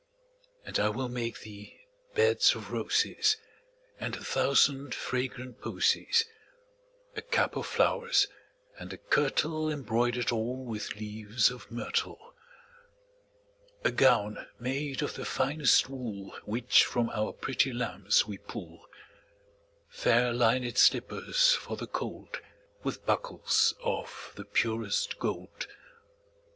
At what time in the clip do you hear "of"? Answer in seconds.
2.55-2.71, 7.55-7.67, 11.51-11.69, 15.03-15.13, 23.83-24.33